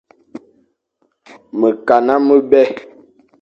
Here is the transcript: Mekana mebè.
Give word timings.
Mekana 1.59 2.13
mebè. 2.27 2.61